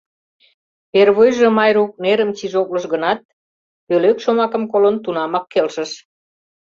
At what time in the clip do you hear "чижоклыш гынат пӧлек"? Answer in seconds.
2.37-4.17